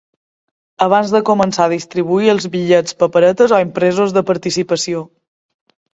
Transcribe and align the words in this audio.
Abans 0.85 1.11
de 1.15 1.19
començar 1.27 1.67
a 1.67 1.71
distribuir 1.73 2.33
els 2.35 2.49
bitllets, 2.55 2.97
paperetes 3.05 3.53
o 3.59 3.61
impresos 3.67 4.17
de 4.17 4.25
participació. 4.31 5.05